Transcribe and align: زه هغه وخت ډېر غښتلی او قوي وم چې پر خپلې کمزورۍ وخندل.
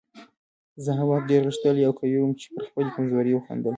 زه 0.83 0.91
هغه 0.97 1.05
وخت 1.11 1.25
ډېر 1.31 1.41
غښتلی 1.49 1.81
او 1.87 1.93
قوي 1.99 2.17
وم 2.19 2.31
چې 2.39 2.47
پر 2.55 2.61
خپلې 2.67 2.89
کمزورۍ 2.95 3.31
وخندل. 3.33 3.69